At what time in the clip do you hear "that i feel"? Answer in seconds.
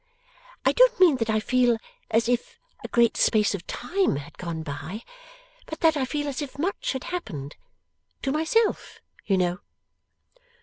1.17-1.77, 5.81-6.27